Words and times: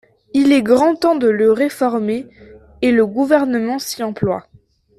Il 0.33 0.51
est 0.51 0.63
grand 0.63 0.95
temps 0.95 1.13
de 1.15 1.27
le 1.29 1.51
réformer 1.51 2.25
et 2.81 2.91
le 2.91 3.05
Gouvernement 3.05 3.77
s’y 3.77 4.01
emploie. 4.01 4.47